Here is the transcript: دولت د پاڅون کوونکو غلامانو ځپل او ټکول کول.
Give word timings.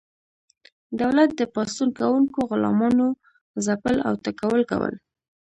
دولت 1.01 1.29
د 1.35 1.41
پاڅون 1.53 1.89
کوونکو 1.97 2.39
غلامانو 2.49 3.07
ځپل 3.65 3.95
او 4.07 4.13
ټکول 4.25 4.61
کول. 4.71 4.93